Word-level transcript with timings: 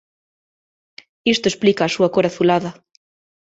Isto 1.33 1.45
explica 1.49 1.81
a 1.85 1.93
súa 1.95 2.11
cor 2.13 2.25
azulada. 2.27 2.71